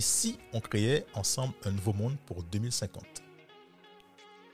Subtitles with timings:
[0.00, 3.04] Et si on créait ensemble un nouveau monde pour 2050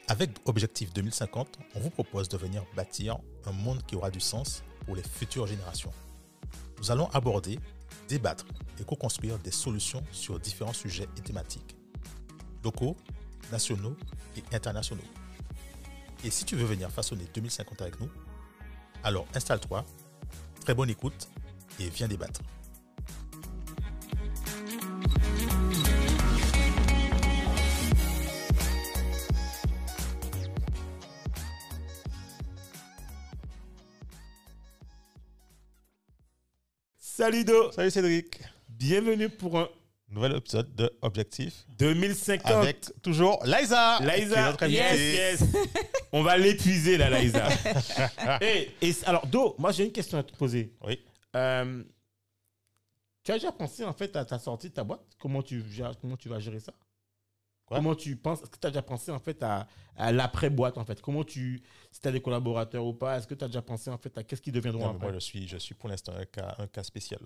[0.08, 4.64] Avec Objectif 2050, on vous propose de venir bâtir un monde qui aura du sens
[4.84, 5.92] pour les futures générations.
[6.78, 7.60] Nous allons aborder,
[8.08, 8.44] débattre
[8.80, 11.76] et co-construire des solutions sur différents sujets et thématiques,
[12.64, 12.96] locaux,
[13.52, 13.94] nationaux
[14.36, 15.06] et internationaux.
[16.24, 18.10] Et si tu veux venir façonner 2050 avec nous,
[19.04, 19.84] alors installe-toi,
[20.62, 21.28] très bonne écoute
[21.78, 22.40] et viens débattre.
[37.26, 39.68] Salut Do, Salut Cédric, bienvenue pour un
[40.10, 42.52] nouvel épisode de Objectif 2050.
[42.52, 43.96] avec toujours Liza.
[43.98, 45.44] qui est Liza, notre yes, yes.
[46.12, 47.48] On va l'épuiser là, Liza.
[48.40, 50.72] et, et alors Do, moi j'ai une question à te poser.
[50.86, 51.00] Oui.
[51.34, 51.82] Euh,
[53.24, 55.02] tu as déjà pensé en fait à ta sortie de ta boîte?
[55.18, 56.74] Comment tu, gères- comment tu vas gérer ça?
[57.66, 57.78] Quoi?
[57.78, 60.84] Comment tu penses Est-ce que tu as déjà pensé en fait à, à l'après-boîte en
[60.84, 61.00] fait?
[61.02, 61.62] Comment tu.
[61.90, 64.16] Si tu as des collaborateurs ou pas, est-ce que tu as déjà pensé en fait
[64.16, 65.06] à qu'est-ce qu'ils deviendront Non, après?
[65.06, 67.20] moi, je suis, je suis pour l'instant un cas, un cas spécial.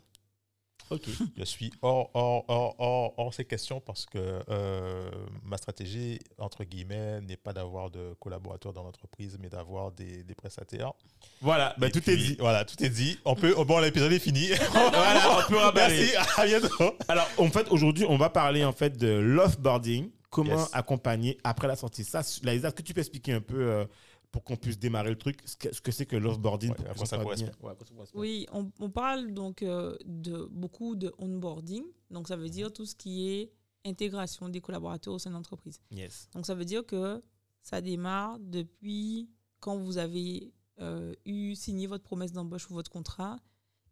[0.91, 1.03] Ok.
[1.37, 5.11] Je suis hors, hors, hors, hors, hors ces questions parce que euh,
[5.45, 10.35] ma stratégie, entre guillemets, n'est pas d'avoir de collaborateurs dans l'entreprise, mais d'avoir des, des
[10.35, 10.93] prestataires.
[11.41, 12.37] Voilà, bah, tout puis, est dit.
[12.41, 13.19] Voilà, tout est dit.
[13.25, 14.49] On peut, bon, l'épisode est fini.
[14.73, 15.59] voilà, on peut.
[15.77, 16.97] Merci, à bientôt.
[17.07, 20.71] Alors, en fait, aujourd'hui, on va parler en fait de l'offboarding, comment Yes.
[20.73, 22.05] accompagner après la sortie.
[22.05, 23.85] Ça, Laïsa, est-ce que tu peux expliquer un peu euh,
[24.31, 27.07] pour qu'on puisse démarrer le truc, ce que ce que c'est que l'offboarding Ouais, pour
[27.07, 27.51] ça correspond.
[27.63, 27.75] ouais.
[28.15, 31.83] Oui, on, on parle donc euh, de beaucoup de onboarding.
[32.11, 33.53] Donc, ça veut dire tout ce qui est
[33.85, 35.81] intégration des collaborateurs au sein de l'entreprise.
[35.91, 36.29] Yes.
[36.33, 37.23] Donc, ça veut dire que
[37.63, 43.37] ça démarre depuis quand vous avez euh, eu signé votre promesse d'embauche ou votre contrat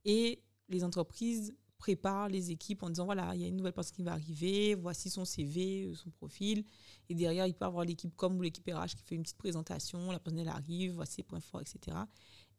[0.05, 3.95] et les entreprises préparent les équipes en disant voilà, il y a une nouvelle personne
[3.97, 6.65] qui va arriver, voici son CV, euh, son profil.
[7.09, 10.11] Et derrière, il peut avoir l'équipe comme ou l'équipe RH qui fait une petite présentation,
[10.11, 11.97] la personne elle arrive, voici ses points forts, etc.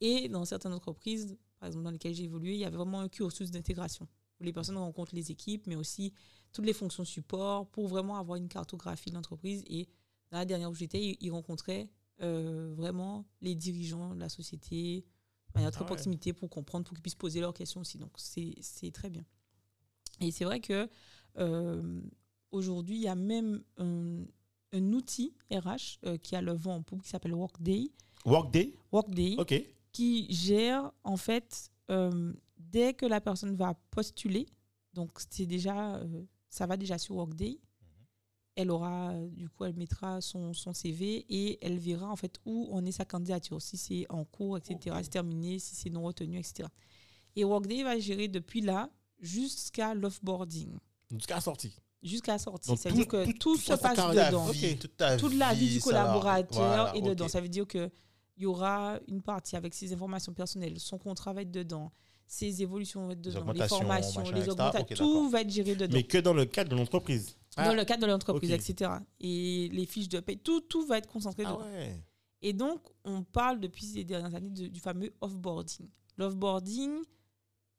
[0.02, 3.10] Et dans certaines entreprises, par exemple dans lesquelles j'ai évolué, il y avait vraiment un
[3.10, 4.08] cursus d'intégration
[4.40, 6.14] où les personnes rencontrent les équipes, mais aussi
[6.54, 9.64] toutes les fonctions support pour vraiment avoir une cartographie de l'entreprise.
[9.68, 9.88] Et
[10.32, 11.90] dans la dernière où j'étais, ils- ils rencontraient
[12.22, 15.06] euh, vraiment les dirigeants de la société
[15.56, 15.88] manière très Ah ouais.
[15.88, 17.98] proximité pour comprendre, pour qu'ils puissent poser leurs questions aussi.
[17.98, 19.26] Donc c'est très bien.
[20.22, 20.90] Et c'est vrai que
[21.38, 22.02] euh,
[22.52, 24.24] aujourd'hui, il y a même un,
[24.74, 27.92] un outil RH euh, qui a le vent en poupe qui s'appelle Workday.
[28.26, 28.74] Workday?
[28.92, 29.64] Workday Ok.
[29.92, 34.46] qui gère en fait euh, dès que la personne va postuler,
[34.94, 36.02] donc c'est déjà
[36.50, 37.60] ça va déjà sur Workday.
[38.62, 42.68] Elle aura du coup elle mettra son, son CV et elle verra en fait où
[42.74, 45.00] en est sa candidature, si c'est en cours, etc., Ok.
[45.04, 46.68] c'est terminé, si c'est non retenu, etc.
[47.38, 50.78] Et Workday va gérer depuis là jusqu'à l'offboarding,
[51.12, 51.74] Jusqu'à la sortie.
[52.04, 52.76] jusqu'à la sortie.
[52.76, 56.58] C'est-à-dire tout- que tout- se passe dedans toute, ta toute la vie du collaborateur
[56.92, 57.28] voilà, est dedans.
[57.30, 57.90] Ça veut dire que
[58.38, 61.92] il y aura une partie avec ses informations personnelles, son contrat va être dedans,
[62.26, 65.94] ses évolutions vont être dedans, les formations, machin, les augmentations, tout va être géré dedans.
[65.94, 67.36] Mais que dans le cadre de l'entreprise.
[67.66, 68.92] Dans le cadre de l'entreprise, etc.
[69.20, 71.64] Et les fiches de paie, tout, tout va être concentré Ah dedans.
[71.66, 72.04] ouais.
[72.42, 75.90] Et donc, on parle depuis ces dernières années de- du fameux offboarding.
[76.18, 77.02] L'offboarding,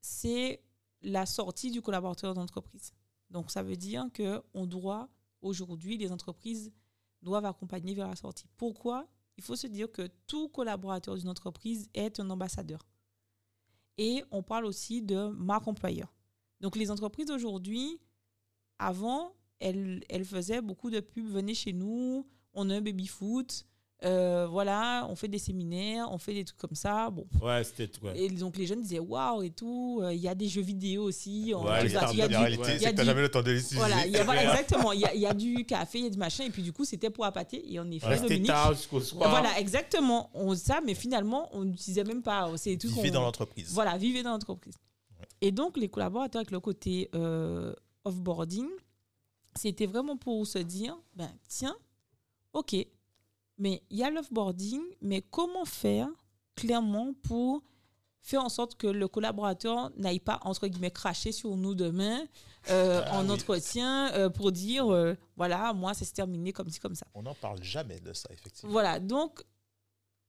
[0.00, 0.62] c'est
[1.02, 2.92] la sortie du collaborateur d'entreprise.
[3.30, 5.08] Donc, ça veut dire que on doit,
[5.40, 6.72] aujourd'hui, les entreprises
[7.22, 8.46] doivent accompagner vers la sortie.
[8.56, 9.08] Pourquoi?
[9.36, 12.86] Il faut se dire que tout collaborateur d'une entreprise est un ambassadeur.
[13.96, 16.12] Et on parle aussi de marque employeur.
[16.60, 17.98] Donc, les entreprises aujourd'hui,
[18.78, 21.26] avant, elles faisaient beaucoup de pubs.
[21.30, 23.64] Venez chez nous, on a un baby-foot.
[24.02, 27.10] euh, voilà, on fait des séminaires, on fait des trucs comme ça.
[27.10, 27.26] Bon.
[27.42, 28.06] Ouais, c'était tout.
[28.06, 28.18] ouais.
[28.18, 30.00] Et donc les jeunes disaient waouh et tout.
[30.02, 31.52] euh, Il y a des jeux vidéo aussi.
[31.54, 32.68] on- Ouais, il les y a- du- La réalité, ouais.
[32.70, 33.76] il y c'est a que t'as du- jamais le temps de l'utiliser.
[33.76, 34.92] voilà, il y a- voilà, exactement.
[34.92, 36.44] Il y, a, il y a du café, il y a du machin.
[36.44, 37.62] Et puis du coup, c'était pour appâter.
[37.70, 38.46] Et en effet, Rester Dominique.
[38.46, 39.28] tard jusqu'au soir.
[39.28, 40.30] Voilà, exactement.
[40.32, 42.50] On ça, mais finalement, on n'utilisait même pas.
[42.56, 42.88] C'est tout.
[42.88, 43.68] Vivez dans l'entreprise.
[43.74, 44.76] voilà, vivez dans l'entreprise.
[45.42, 47.74] Et donc, les collaborateurs avec le côté euh,
[48.06, 48.66] offboarding,
[49.56, 51.76] c'était vraiment pour se dire, ben tiens,
[52.52, 52.76] ok,
[53.58, 56.08] mais il y a l'offboarding, mais comment faire
[56.54, 57.62] clairement pour
[58.22, 62.20] faire en sorte que le collaborateur n'aille pas, entre guillemets, cracher sur nous demain
[62.68, 63.30] euh, Ah en oui.
[63.32, 67.06] entretien euh, pour dire, euh, voilà, moi, ça s'est terminé comme ci, comme ça.
[67.14, 68.72] On n'en parle jamais de ça, effectivement.
[68.72, 69.42] Voilà, donc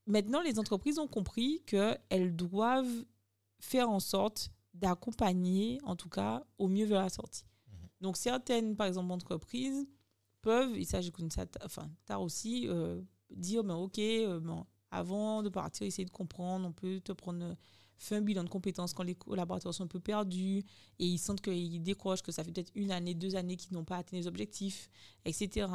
[0.07, 3.05] maintenant les entreprises ont compris qu'elles doivent
[3.59, 7.43] faire en sorte d'accompagner, en tout cas, au mieux vers la sortie.
[8.01, 9.87] Donc certaines, par exemple, entreprises
[10.41, 14.39] peuvent, et ça je connais ça, enfin, tard aussi, euh, dire, ben, ok, euh,
[14.89, 17.55] avant de partir, essayer de comprendre, on peut te prendre,
[17.97, 20.63] fait un bilan de compétences quand les collaborateurs sont un peu perdus
[20.99, 23.85] et ils sentent qu'ils décrochent, que ça fait peut-être une année, deux années qu'ils n'ont
[23.85, 24.89] pas atteint les objectifs,
[25.25, 25.67] etc.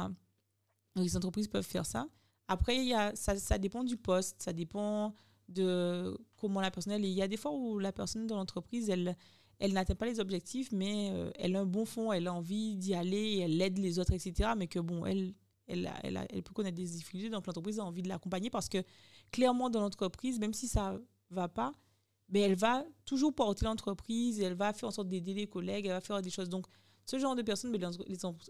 [0.95, 2.07] Donc, les entreprises peuvent faire ça.
[2.47, 5.15] Après, il y a, ça, dépend du poste, ça dépend
[5.47, 6.99] de comment la personne est.
[6.99, 9.15] Il y a des fois où la personne dans l'entreprise, elle,
[9.59, 12.75] elle n'atteint pas les objectifs, mais euh, elle a un bon fond, elle a envie
[12.75, 14.51] d'y aller, elle aide les autres, etc.
[14.55, 15.33] Mais que bon, elle,
[15.67, 18.83] peut connaître des difficultés, donc l'entreprise a envie de l'accompagner parce que
[19.31, 20.97] clairement dans l'entreprise, même si ça
[21.29, 21.71] va pas,
[22.29, 25.93] mais elle va toujours porter l'entreprise, elle va faire en sorte d'aider les collègues, elle
[25.93, 26.49] va faire des choses.
[26.49, 26.65] Donc,
[27.05, 27.79] ce genre de personnes, mais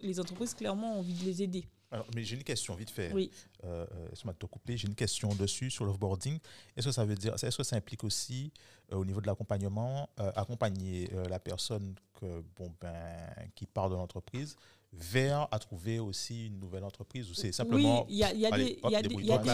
[0.01, 1.69] les entreprises, clairement, ont envie de les aider.
[1.91, 3.11] Alors, mais j'ai une question vite fait.
[3.13, 3.31] Oui.
[3.63, 3.85] Euh,
[4.25, 4.77] euh, te couper.
[4.77, 6.39] J'ai une question dessus sur l'offboarding.
[6.75, 8.51] Est-ce que ça veut dire, est-ce que ça implique aussi
[8.91, 13.95] euh, au niveau de l'accompagnement, euh, accompagner la personne que, bon, ben, qui part de
[13.95, 14.55] l'entreprise
[14.93, 17.29] vers à trouver aussi une nouvelle entreprise?
[17.29, 19.25] Ou c'est simplement oui il y a, y a des il y a des il
[19.25, 19.49] y a des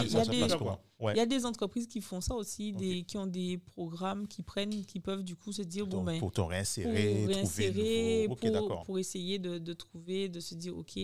[1.00, 4.42] il y a des entreprises qui font ça aussi des qui ont des programmes qui
[4.42, 8.50] prennent qui peuvent du coup se dire bon ben pour te réinsérer pour réinsérer trouver
[8.52, 10.98] pour, pour, essayer de, de, trouver de se dire ok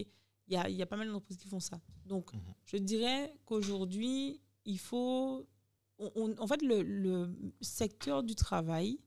[0.51, 2.41] il y a, il y a pas mal d'entreprises qui font ça donc Mhm.
[2.67, 5.47] je dirais qu'aujourd'hui il faut
[5.99, 8.99] on- on- en fait le, le secteur du travail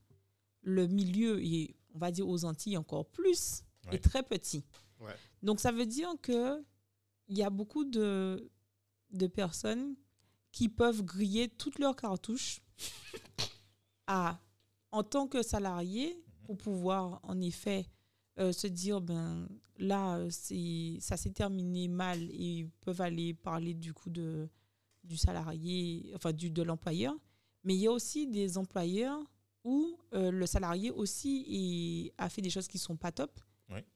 [0.62, 3.96] le milieu et on va dire aux Antilles encore plus Ouais.
[3.96, 4.64] est très petit
[5.02, 5.16] Ouais.
[5.42, 6.64] donc ça veut dire que
[7.28, 8.50] il y a beaucoup de,
[9.12, 9.96] de personnes
[10.54, 12.62] qui peuvent griller toutes leurs cartouches
[14.08, 14.40] à,
[14.92, 17.86] en tant que salarié pour pouvoir en effet
[18.40, 19.48] euh, se dire ben
[19.78, 24.48] là euh, c'est ça s'est terminé mal et ils peuvent aller parler du coup de
[25.04, 27.16] du salarié enfin du de l'employeur
[27.64, 29.22] mais il y a aussi des employeurs
[29.64, 33.40] où euh, le salarié aussi est- a fait des choses qui sont pas top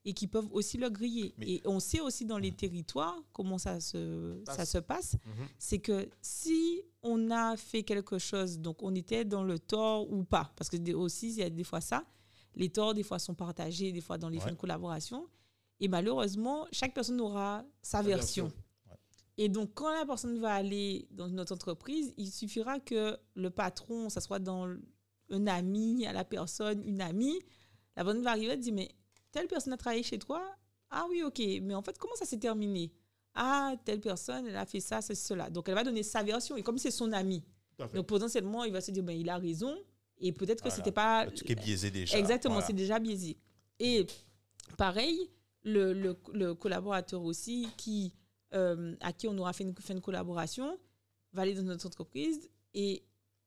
[0.06, 2.56] et qui peuvent aussi le griller Mais- et on sait aussi dans les Mhm.
[2.58, 4.72] territoires comment ça se ça Passe.
[4.72, 5.46] se passe Mhm.
[5.60, 10.24] c'est que si on a fait quelque chose, donc on était dans le tort ou
[10.24, 12.04] pas, parce que aussi, il y a des fois ça,
[12.58, 14.44] les torts, des fois, sont partagés, des fois dans les Ouais.
[14.46, 15.28] fins de collaboration,
[15.80, 18.46] et malheureusement, chaque personne aura sa version.
[18.46, 18.64] version.
[18.90, 18.98] Ouais.
[19.38, 24.10] Et donc, quand la personne va aller dans notre entreprise, il suffira que le patron,
[24.10, 24.68] ça soit dans
[25.30, 27.40] un ami à la personne, une amie,
[27.96, 28.90] la personne va arriver et dire, mais
[29.32, 30.42] telle personne a travaillé chez toi?
[30.90, 32.92] Ah oui, ok, mais en fait, comment ça s'est terminé?
[33.36, 35.50] Ah, telle personne, elle a fait ça, c'est cela.
[35.52, 36.58] Donc, elle va donner sa version.
[36.58, 37.44] Et comme c'est son ami,
[37.94, 39.78] donc potentiellement, il va se dire, ben, il a raison.
[40.20, 40.76] Et peut-être que Voilà.
[40.76, 41.26] c'était pas...
[41.28, 42.18] Truc est biaisé déjà.
[42.18, 42.68] Exactement, Voilà.
[42.68, 43.38] c'est déjà biaisé.
[43.80, 44.06] Et
[44.78, 45.30] pareil,
[45.64, 48.14] le, le- le collaborateur aussi, qui,
[48.54, 50.78] euh, à qui on aura fait une, fait une collaboration,
[51.34, 53.04] va aller dans notre entreprise et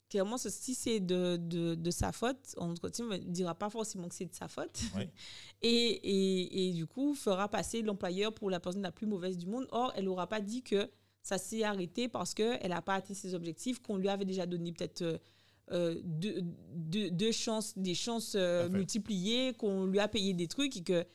[0.08, 4.26] clairement, si c'est de, de, de sa faute, on ne dira pas forcément que c'est
[4.26, 4.80] de sa faute.
[4.96, 5.04] Oui.
[5.62, 9.44] Et, et, et du coup, fera passer l'employeur pour la personne la plus mauvaise du
[9.46, 9.66] monde.
[9.72, 10.90] Or, elle n'aura pas dit que
[11.22, 14.72] ça s'est arrêté parce qu'elle n'a pas atteint ses objectifs, qu'on lui avait déjà donné
[14.72, 15.20] peut-être
[15.72, 16.42] euh, deux,
[16.74, 21.06] deux, deux chances, des chances euh, multipliées, qu'on lui a payé des trucs et qu'elle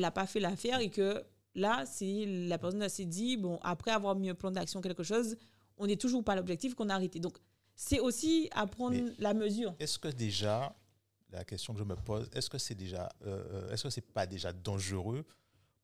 [0.00, 1.22] n'a pas fait l'affaire et que
[1.54, 5.36] là, c'est la personne s'est dit, bon, après avoir mis un plan d'action, quelque chose,
[5.76, 7.20] on n'est toujours pas à l'objectif qu'on a arrêté.
[7.20, 7.38] Donc,
[7.76, 9.74] c'est aussi à prendre Mais- la mesure.
[9.78, 10.74] Est-ce que déjà,
[11.30, 14.00] la question que je me pose, est-ce que c'est déjà, euh, euh, est-ce que c'est
[14.12, 15.24] pas déjà dangereux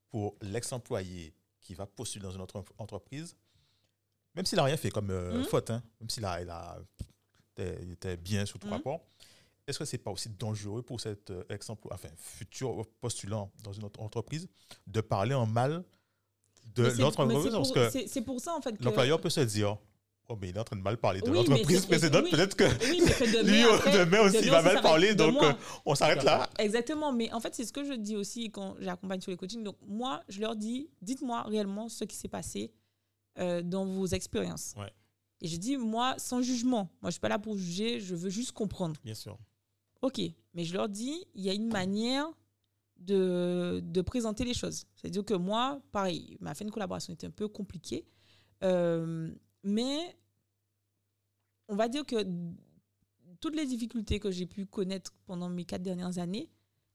[0.09, 3.35] pour l'ex-employé qui va postuler dans une autre entreprise,
[4.35, 5.43] même s'il n'a rien fait comme euh, Mhm.
[5.45, 6.77] faute, hein, même s'il a, il a,
[7.63, 8.73] était, il était bien sur tout Mhm.
[8.73, 9.01] rapport,
[9.67, 13.83] est-ce que c'est pas aussi dangereux pour cet euh, ex-employé, enfin futur postulant dans une
[13.85, 14.47] autre entreprise,
[14.85, 15.83] de parler en mal
[16.75, 18.83] de l'autre entreprise parce pour- que C'est pour ça, en fait, que...
[18.83, 19.77] l'employeur peut se dire,
[20.27, 22.31] oh mais il est en train de mal parler de Oui, l'entreprise précédente, oui.
[22.31, 25.41] peut-être que Oui, mais que demain, lui après, demain aussi il va mal parler, donc
[25.41, 25.53] euh,
[25.85, 26.49] on s'arrête là.
[26.59, 29.63] Exactement, mais en fait, c'est ce que je dis aussi quand j'accompagne sur les coachings.
[29.63, 32.71] Donc, moi, je leur dis, dites-moi réellement ce qui s'est passé
[33.39, 34.73] euh, dans vos expériences.
[34.77, 34.91] Ouais.
[35.41, 38.15] Et je dis, moi, sans jugement, moi, je ne suis pas là pour juger, je
[38.15, 38.99] veux juste comprendre.
[39.03, 39.37] Bien sûr.
[40.01, 40.21] Ok,
[40.53, 42.27] mais je leur dis, il y a une manière
[42.97, 44.85] de, de présenter les choses.
[44.95, 48.05] C'est-à-dire que moi, pareil, ma fin de collaboration était un peu compliquée,
[48.63, 50.17] euh, mais
[51.67, 52.25] on va dire que
[53.39, 56.49] toutes les difficultés que j'ai pu connaître pendant mes quatre dernières années,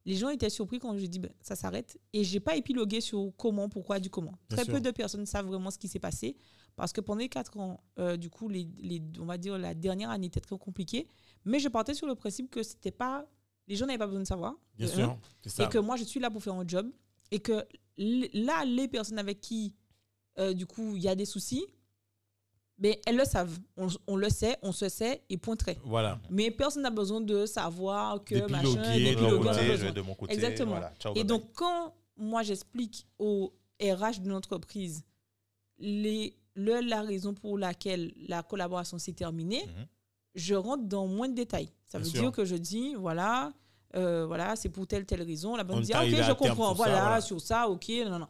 [0.07, 3.33] les gens étaient surpris quand je dis ben, ça s'arrête et j'ai pas épilogué sur
[3.37, 4.33] comment, pourquoi, du comment.
[4.49, 4.75] Bien Très sûr.
[4.75, 6.37] peu de personnes savent vraiment ce qui s'est passé
[6.77, 9.75] parce que pendant les quatre ans, euh, du coup, les, les- on va dire la
[9.75, 11.07] dernière année était très compliquée,
[11.45, 13.27] mais je partais sur le principe que c'était pas,
[13.69, 15.19] les gens n'avaient pas besoin de savoir, Bien de sûr.
[15.47, 15.65] Ça.
[15.65, 16.91] et que moi je suis là pour faire un job
[17.31, 17.65] et que
[17.99, 19.75] là les personnes avec qui
[20.39, 21.67] euh, du coup il y a des soucis,
[22.81, 25.79] ben elles le savent, on, on le sait, on se sait et point très.
[25.85, 26.19] Voilà.
[26.31, 29.71] Mais personne n'a besoin de savoir que D'épiloguer, machin, de d'épiloguer, de mon côté, je
[29.71, 29.87] besoin.
[29.87, 30.33] vais de mon côté.
[30.35, 30.71] Exactement.
[30.73, 30.93] voilà.
[30.99, 35.05] Ciao, Et donc, quand moi j'explique au RH de l'entreprise
[35.79, 39.65] les, le- la raison pour laquelle la collaboration s'est terminée.
[39.67, 39.87] Mhm.
[40.37, 41.71] je rentre dans moins de détails.
[41.89, 42.21] Ça Bien veut sûr.
[42.23, 43.53] dire que je dis, voilà,
[43.97, 45.57] euh, voilà, c'est pour telle, telle raison.
[45.57, 47.21] La est dit, ah, ok, je comprends, ça, voilà, voilà.
[47.21, 48.29] sur ça, ok, non, non.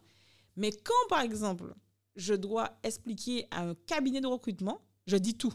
[0.55, 1.73] Mais quand, par exemple,
[2.15, 5.53] je dois expliquer à un cabinet de recrutement, je dis tout.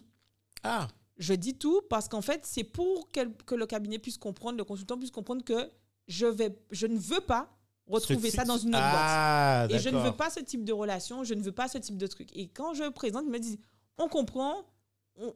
[0.62, 4.64] Ah, Je dis tout parce qu'en fait, c'est pour que le cabinet puisse comprendre, le
[4.64, 5.70] consultant puisse comprendre que
[6.08, 7.50] je, vais, je ne veux pas
[7.86, 8.92] retrouver Ce ça dans une autre boîte.
[8.94, 11.78] ah, Et je ne veux pas ce type de relation, je ne veux pas ce
[11.78, 12.28] type de truc.
[12.36, 13.58] Et quand je présente, ils me disent,
[13.98, 14.64] on comprend,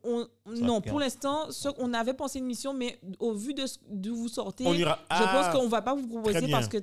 [0.05, 4.15] on, non, pour l'instant, on avait pensé une mission, mais au vu de ce- d'où
[4.15, 4.99] vous sortez, On ira.
[5.03, 6.77] je Ah, pense qu'on va pas vous proposer parce que,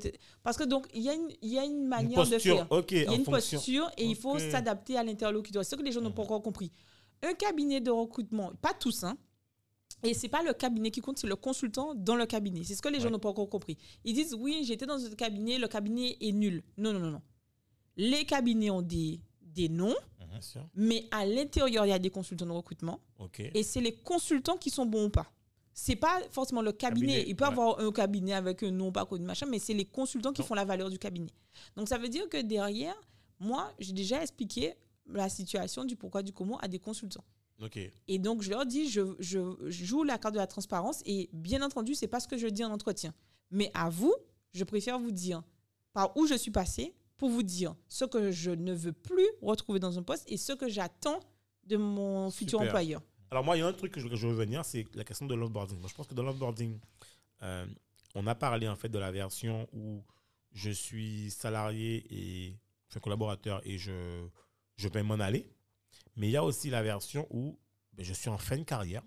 [0.43, 2.65] parce que donc, il y, a une- y a une une manière de faire.
[2.71, 3.57] ok, Il y a une fonction.
[3.57, 5.63] posture et il faut s'adapter à l'interlocuteur.
[5.63, 6.71] C'est ce que les gens n'ont pas encore compris.
[7.23, 9.15] Un cabinet de recrutement, pas tous, hein,
[10.03, 12.63] et c'est pas le cabinet qui compte, c'est le consultant dans le cabinet.
[12.63, 13.77] C'est ce que les gens n'ont pas encore compris.
[14.05, 16.63] Ils disent oui, j'étais dans un cabinet, le cabinet est nul.
[16.77, 17.21] Non, non, non, non.
[17.95, 19.19] Les cabinets ont des,
[19.57, 19.95] des noms,
[20.39, 20.61] sûr.
[20.75, 22.99] mais à l'intérieur, il y a des consultants de recrutement.
[23.55, 25.25] Et c'est les consultants qui sont bons ou pas.
[25.73, 27.07] C'est pas forcément le cabinet.
[27.07, 27.51] Cabinet, Il peut ouais.
[27.51, 30.47] avoir un cabinet avec un nom pas connu, machin, mais c'est les consultants qui Non.
[30.47, 31.31] font la valeur du cabinet.
[31.75, 32.95] Donc ça veut dire que derrière,
[33.39, 34.73] moi, j'ai déjà expliqué
[35.07, 37.23] la situation du pourquoi du comment à des consultants.
[38.07, 41.61] Et donc je leur dis, je, je joue la carte de la transparence et bien
[41.63, 43.13] entendu, c'est pas ce que je dis en entretien.
[43.49, 44.13] Mais à vous,
[44.53, 45.41] je préfère vous dire
[45.93, 49.79] par où je suis passé pour vous dire ce que je ne veux plus retrouver
[49.79, 51.19] dans un poste et ce que j'attends
[51.65, 53.01] de mon futur employeur.
[53.31, 55.03] Alors moi, il y a un truc que je, que je veux revenir, c'est la
[55.03, 55.77] question de l'onboarding.
[55.79, 56.79] Moi, je pense que dans l'onboarding,
[57.43, 57.65] euh,
[58.15, 60.01] on a parlé en fait de la version où
[60.53, 62.57] je suis salarié et
[62.89, 64.25] enfin, collaborateur et je,
[64.77, 65.51] je vais m'en aller.
[66.15, 67.59] Mais il y a aussi la version où
[67.93, 69.03] ben, je suis en fin de carrière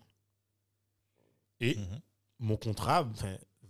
[1.61, 2.01] et Mhm.
[2.41, 3.09] mon contrat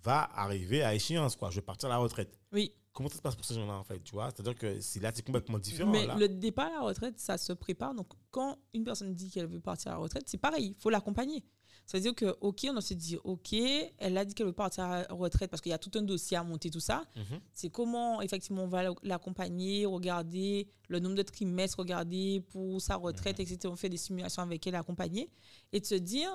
[0.02, 1.36] va arriver à échéance.
[1.36, 1.50] Quoi.
[1.50, 2.38] Je vais partir à la retraite.
[2.52, 4.30] Oui, Comment ça se passe pour ces gens-là en fait tu vois?
[4.30, 5.90] C'est-à-dire que c'est là, c'est complètement différent.
[5.90, 6.16] mais là.
[6.16, 7.94] le départ à la retraite, ça se prépare.
[7.94, 10.90] Donc, quand une personne dit qu'elle veut partir à la retraite, c'est pareil, il faut
[10.90, 11.44] l'accompagner.
[11.86, 14.84] Ça veut dire que, OK, on se dire, OK, elle a dit qu'elle veut partir
[14.84, 17.04] à la retraite parce qu'il y a tout un dossier à monter, tout ça.
[17.16, 17.40] Mhm.
[17.54, 23.40] C'est comment, effectivement, on va l'accompagner, regarder le nombre de trimestres, regarder pour sa retraite,
[23.40, 23.58] etc.
[23.64, 25.30] On fait des simulations avec elle, accompagner.
[25.72, 26.30] Et de se dire,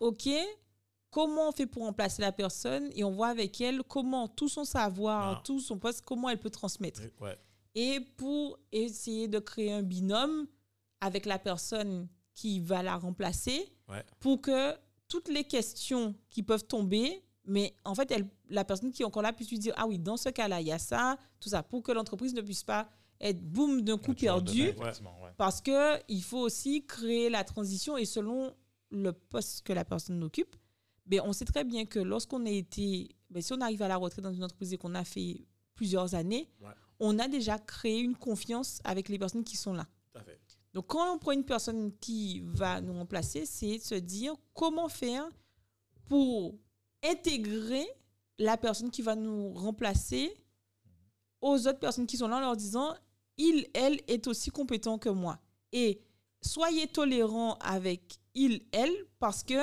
[0.00, 0.28] OK,
[1.10, 4.64] comment on fait pour remplacer la personne et on voit avec elle comment tout son
[4.64, 5.42] savoir, Ah.
[5.44, 7.36] tout son poste, comment elle peut transmettre Ouais.
[7.74, 10.46] et pour essayer de créer un binôme
[11.00, 14.04] avec la personne qui va la remplacer Ouais.
[14.20, 14.74] pour que
[15.08, 19.22] toutes les questions qui peuvent tomber, mais en fait, elle, la personne qui est encore
[19.22, 21.62] là puisse lui dire, ah oui, dans ce cas-là, il y a ça, tout ça,
[21.62, 22.88] pour que l'entreprise ne puisse pas
[23.20, 24.92] être boum d'un coup vois, perdu, ouais.
[25.38, 28.52] parce que il faut aussi créer la transition et selon
[28.90, 30.56] le poste que la personne occupe,
[31.06, 33.96] ben, on sait très bien que lorsqu'on a été, ben, si on arrive à la
[33.96, 36.70] retraite dans une entreprise et qu'on a fait plusieurs années, Ouais.
[37.00, 39.86] on a déjà créé une confiance avec les personnes qui sont là.
[40.12, 40.40] Tout à fait.
[40.72, 44.88] Donc quand on prend une personne qui va nous remplacer, c'est de se dire comment
[44.88, 45.28] faire
[46.06, 46.54] pour
[47.02, 47.86] intégrer
[48.38, 50.34] la personne qui va nous remplacer
[51.40, 52.94] aux autres personnes qui sont là en leur disant
[53.38, 55.38] il, elle est aussi compétent que moi.
[55.72, 56.00] Et
[56.42, 59.54] soyez tolérants avec il, elle, parce que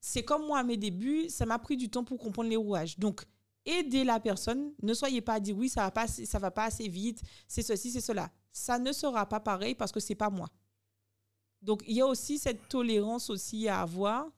[0.00, 2.98] c'est comme moi à mes débuts, ça m'a pris du temps pour comprendre les rouages.
[2.98, 3.24] Donc,
[3.64, 4.72] aidez la personne.
[4.82, 7.90] Ne soyez pas dire oui, ça va pas, ça va pas assez vite, c'est ceci,
[7.90, 8.30] c'est cela.
[8.52, 10.48] Ça ne sera pas pareil parce que c'est pas moi.
[11.62, 14.28] Donc, il y a aussi cette tolérance aussi à avoir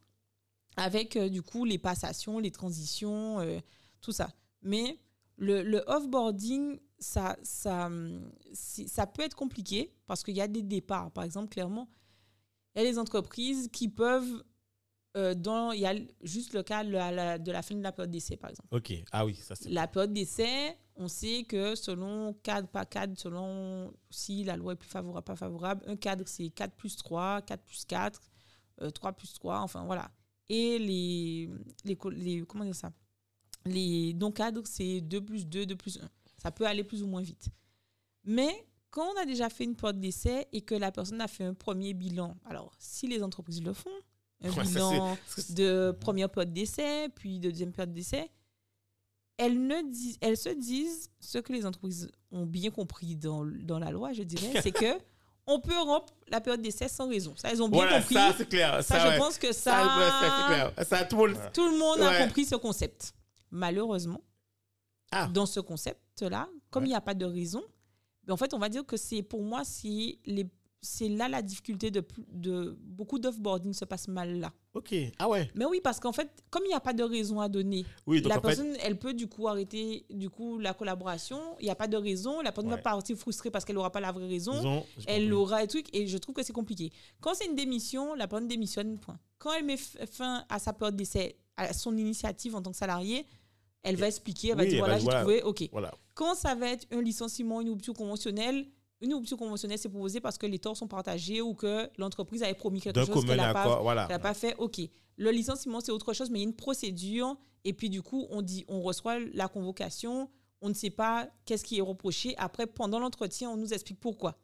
[0.76, 3.60] avec, euh, du coup, les passations, les transitions, euh,
[4.00, 4.30] tout ça.
[4.62, 4.98] Mais
[5.36, 7.90] le, le offboarding, ça, ça,
[8.52, 11.10] ça peut être compliqué parce qu'il y a des départs.
[11.10, 11.88] Par exemple, clairement,
[12.74, 14.44] il y a des entreprises qui peuvent,
[15.16, 17.90] euh, dans, il y a juste le cas de la, de la fin de la
[17.90, 18.68] période d'essai, par exemple.
[18.70, 18.92] Ok.
[19.10, 19.68] Ah oui, ça c'est.
[19.68, 24.76] La période d'essai, on sait que selon cadre, pas cadre, selon si la loi est
[24.76, 28.20] plus favorable, pas favorable, un cadre c'est 4 plus 3, 4 plus 4,
[28.82, 30.10] euh, 3 plus 3, enfin voilà.
[30.48, 31.50] Et les,
[31.84, 32.92] les, les comment dire ça?
[33.64, 36.08] Les non-cadres c'est 2 plus 2, 2 plus 1.
[36.38, 37.48] Ça peut aller plus ou moins vite.
[38.24, 41.44] Mais quand on a déjà fait une période d'essai et que la personne a fait
[41.44, 43.90] un premier bilan, alors si les entreprises le font,
[44.42, 48.30] un Ouais, ça, bilan c'est- de première période d'essai, puis de deuxième période d'essai,
[49.36, 53.78] elles, ne disent, elles se disent ce que les entreprises ont bien compris dans, dans
[53.78, 54.98] la loi, je dirais, c'est que
[55.46, 57.34] on peut rompre la période d'essai sans raison.
[57.36, 58.14] Ça, elles ont bien Voilà, compris.
[58.14, 58.84] ça c'est clair.
[58.84, 59.18] Ça, je ouais.
[59.18, 61.08] pense que Ça, ça, clair.
[61.08, 61.50] Tout le monde.
[61.52, 63.14] tout le monde a compris ce concept.
[63.50, 64.20] Malheureusement,
[65.10, 65.26] Ah.
[65.26, 67.64] dans ce concept-là, comme il n'y a pas de raison,
[68.24, 70.46] ben, en fait, on va dire que c'est pour moi, c'est les
[70.82, 74.52] c'est là la difficulté de, de beaucoup d'offboarding se passe mal là.
[74.72, 74.94] Ok.
[75.18, 75.50] Ah ouais.
[75.54, 78.22] Mais oui, parce qu'en fait, comme il n'y a pas de raison à donner, Oui,
[78.22, 78.40] la fait.
[78.40, 81.38] personne, elle peut du coup arrêter du coup la collaboration.
[81.60, 82.40] Il n'y a pas de raison.
[82.40, 82.82] La personne va Ouais.
[82.82, 84.82] partir frustrée parce qu'elle n'aura pas la vraie raison.
[85.06, 86.90] Elle aura un truc et je trouve que c'est compliqué.
[87.20, 89.18] Quand c'est une démission, la personne démissionne, point.
[89.38, 93.26] Quand elle met fin à sa période d'essai, à son initiative en tant que salarié,
[93.82, 95.20] elle va expliquer, elle va Oui, dire voilà, va- j'ai voilà.
[95.20, 95.68] trouvé, ok.
[95.72, 95.92] Voilà.
[96.14, 98.66] Quand ça va être un licenciement, une rupture conventionnelle,
[99.00, 102.54] une rupture conventionnelle, c'est proposé parce que les torts sont partagés ou que l'entreprise avait
[102.54, 103.80] promis quelque chose qu'elle n'a pas.
[103.80, 104.06] Voilà.
[104.18, 104.80] pas fait, ok.
[105.16, 107.36] Le licenciement, c'est autre chose, mais il y a une procédure.
[107.64, 110.30] Et puis, du coup, on dit, on reçoit la convocation,
[110.62, 112.34] on ne sait pas qu'est-ce qui est reproché.
[112.38, 114.38] Après, pendant l'entretien, on nous explique pourquoi.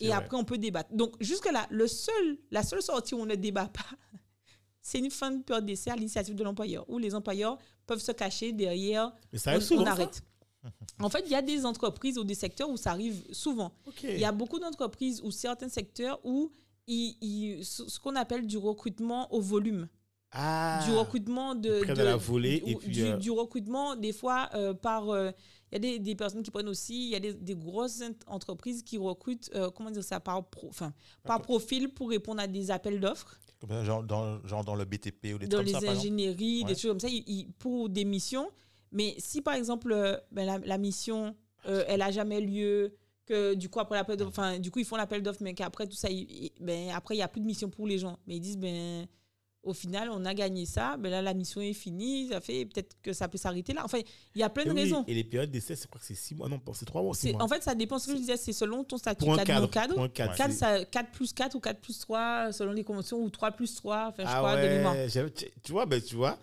[0.00, 0.16] Et vrai.
[0.16, 0.94] après, on peut débattre.
[0.94, 3.96] Donc, jusque-là, le seul, la seule sortie où on ne débat pas,
[4.82, 8.12] c'est une fin de période d'essai à l'initiative de l'employeur, où les employeurs peuvent se
[8.12, 9.82] cacher derrière, Mais ça on, souvent.
[9.82, 10.22] on ça arrête.
[11.00, 13.72] En fait, il y a des entreprises ou des secteurs où ça arrive souvent.
[14.14, 16.52] Il y a beaucoup d'entreprises ou certains secteurs où
[16.86, 19.88] il, il- ce qu'on appelle du recrutement au volume.
[20.38, 20.82] Ah.
[20.84, 24.12] du recrutement de, de- à la volée du, et puis, du, euh, du recrutement des
[24.12, 25.30] fois euh, par euh,
[25.70, 28.02] il y a des, des personnes qui prennent aussi il y a des, des grosses
[28.02, 30.70] ent- entreprises qui recrutent comment dire ça par pro,
[31.22, 33.38] par profil pour répondre à des appels d'offres.
[33.84, 36.90] Genre dans, genre dans le BTP ou des dans trucs les ça, ingénieries des choses
[36.90, 38.48] comme ça ils- ils- pour des missions
[38.92, 41.34] mais si par exemple euh, ben, la, la mission
[41.68, 42.94] euh, elle a jamais lieu
[43.26, 45.96] que du coup après l'appel enfin du coup ils font l'appel d'offres mais qu'après tout
[45.96, 48.40] ça il- ben après il y a plus de mission pour les gens mais ils
[48.40, 49.06] disent ben
[49.64, 52.94] au final on a gagné ça ben là la mission est finie ça fait peut-être
[53.02, 53.98] que ça peut s'arrêter là enfin
[54.36, 56.06] il y a plein Et de oui, raisons Et les périodes d'essai, c'est quoi que
[56.06, 57.42] c'est 6 mois Non, c'est 3 mois ou 6 C'est- mois.
[57.42, 59.48] en fait ça dépend ce que je disais c'est selon ton statut pour un cadre,
[59.48, 59.62] cadre.
[59.62, 59.94] non-cadre.
[59.94, 60.36] Pour un cadre.
[60.36, 63.50] 4, c'est- ça- 4 plus 4 ou 4 plus 3 selon les conventions ou 3
[63.50, 66.38] plus 3 enfin je Ah crois de mémoire ouais, tu tu vois, ben, tu vois,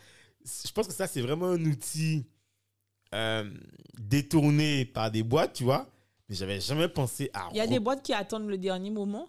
[0.46, 2.26] je pense que ça, c'est vraiment un outil
[3.14, 3.50] euh,
[4.00, 5.90] détourné par des boîtes, tu vois,
[6.30, 7.50] mais j'avais jamais pensé à...
[7.52, 9.28] Il y a des boîtes qui attendent le dernier moment.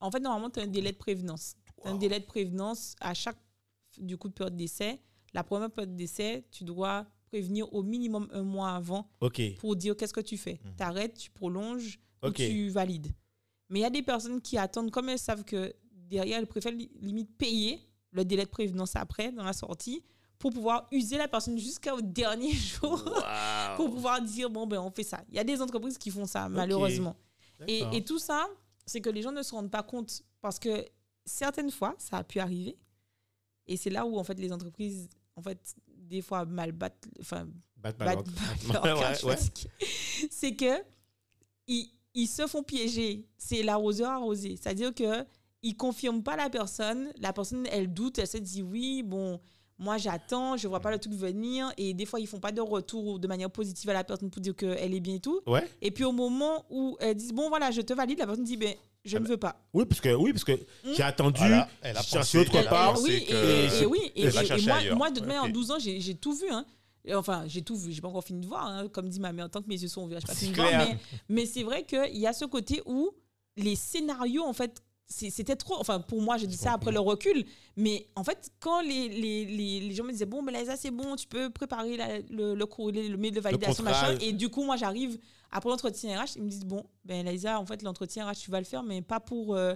[0.00, 1.54] En fait, normalement, tu as un délai de prévenance.
[1.82, 1.98] T'as un Wow.
[1.98, 3.36] délai de prévenance à chaque
[3.98, 5.00] du coup de période d'essai.
[5.34, 9.08] La première période d'essai, tu dois prévenir au minimum un mois avant
[9.58, 10.60] pour dire qu'est-ce que tu fais.
[10.64, 10.74] Mhm.
[10.76, 13.12] Tu arrêtes, tu prolonges ou tu valides.
[13.68, 16.72] Mais il y a des personnes qui attendent, comme elles savent que derrière, elles préfèrent
[16.72, 17.80] li- limite payer
[18.12, 20.02] le délai de prévenance après, dans la sortie,
[20.38, 23.02] pour pouvoir user la personne jusqu'au dernier jour
[23.76, 25.22] pour pouvoir dire bon ben on fait ça.
[25.28, 27.16] Il y a des entreprises qui font ça malheureusement.
[27.66, 28.46] Et, et tout ça,
[28.84, 30.84] c'est que les gens ne se rendent pas compte parce que
[31.24, 32.76] certaines fois, ça a pu arriver.
[33.66, 37.48] Et c'est là où en fait les entreprises, en fait, des fois mal battent, enfin
[37.76, 37.98] battent,
[38.82, 39.14] Ouais, ouais.
[39.36, 39.70] fatiguée.
[40.30, 40.82] C'est que
[41.66, 43.26] ils, ils se font piéger.
[43.36, 44.56] C'est l'arroseur arrosé.
[44.56, 45.24] C'est-à-dire que
[45.62, 47.10] ils confirment pas la personne.
[47.18, 49.40] La personne, elle doute, elle se dit oui, bon,
[49.78, 51.70] moi j'attends, je vois pas le truc venir.
[51.76, 54.40] Et des fois, ils font pas de retour de manière positive à la personne pour
[54.40, 55.40] dire qu'elle est bien et tout.
[55.46, 55.68] Ouais.
[55.82, 58.56] Et puis au moment où elles disent bon voilà, je te valide, la personne dit
[58.56, 59.56] ben je Ah ne bah, veux pas.
[59.72, 60.52] Oui, parce que, oui, parce que
[60.96, 63.00] j'ai attendu, Voilà, elle a cherché autre elle a part.
[63.02, 64.30] oui, et, que- et- oui, et, et-
[64.66, 65.52] moi, moi, de manière, en Ok.
[65.52, 66.46] 12 ans, j'ai tout vu.
[66.50, 66.64] Hein.
[67.14, 67.92] Enfin, j'ai tout vu.
[67.92, 68.88] J'ai pas encore fini de voir, hein.
[68.88, 70.68] comme dit ma mère, tant que mes yeux sont ouverts, j'ai pas fini de voir.
[70.70, 70.88] clair.
[70.88, 73.10] Mais, mais c'est vrai qu'il y a ce côté où
[73.56, 75.76] les scénarios, en fait, c'était trop.
[75.78, 77.44] Enfin, pour moi, je dis Je ça après le recul.
[77.76, 80.90] Mais en fait, quand les, les, les, les gens me disaient, bon, ben là, c'est
[80.90, 84.16] bon, tu peux préparer la- le, le courrier, le mail de validation, machin.
[84.20, 85.18] Et du coup, moi, j'arrive
[85.52, 88.58] après l'entretien RH, ils me disent, bon, ben Laïsa, en fait, l'entretien RH, tu vas
[88.58, 89.74] le faire, mais pas pour euh,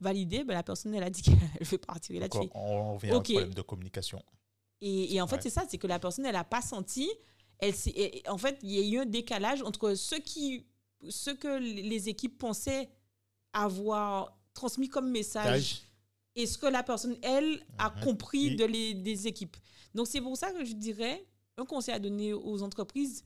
[0.00, 0.42] valider.
[0.44, 2.16] Ben, la personne, elle a dit qu'elle veut partir.
[2.16, 3.30] Et là, tu fais, on revient Ok.
[3.30, 4.20] au problème de communication.
[4.80, 5.42] et, et en fait, Ouais.
[5.42, 7.08] c'est ça, c'est que la personne, elle n'a pas senti.
[7.60, 10.66] Elle, et en fait, il y a eu un décalage entre ce, qui,
[11.08, 12.88] ce que les équipes pensaient
[13.52, 15.82] avoir transmis comme message
[16.34, 18.04] et ce que la personne, elle, a Mhm.
[18.04, 18.56] compris Oui.
[18.56, 19.56] de les, des équipes.
[19.94, 21.26] Donc, c'est pour ça que je dirais,
[21.58, 23.24] un conseil à donner aux entreprises,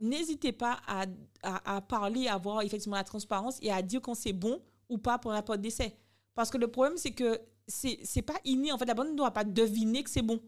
[0.00, 1.06] n'hésitez pas à,
[1.42, 4.98] à, à parler, à avoir effectivement la transparence et à dire quand c'est bon ou
[4.98, 5.96] pas pour la porte d'essai.
[6.34, 8.72] Parce que le problème, c'est que c'est pas inné.
[8.72, 10.40] En fait, la personne ne doit pas deviner que c'est bon.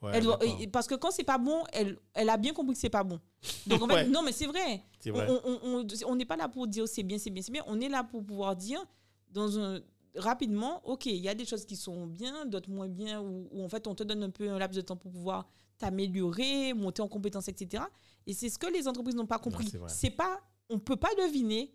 [0.00, 0.38] Ouais, Elle doit-
[0.72, 3.20] parce que quand c'est pas bon, elle, elle a bien compris que c'est pas bon.
[3.66, 4.08] Donc en fait, Ouais.
[4.08, 4.82] non, mais c'est vrai.
[5.06, 5.26] Vrai.
[5.28, 7.62] on- on- on- on n'est pas là pour dire c'est bien, c'est bien, c'est bien.
[7.66, 8.84] On est là pour pouvoir dire
[9.32, 9.80] dans un,
[10.16, 13.64] rapidement, ok, il y a des choses qui sont bien, d'autres moins bien, ou ou
[13.64, 17.02] en fait on te donne un peu un laps de temps pour pouvoir t'améliorer, monter
[17.02, 17.84] en compétences, etc.
[18.26, 19.72] Et c'est ce que les entreprises n'ont pas compris.
[19.88, 21.74] c'est pas, on peut pas deviner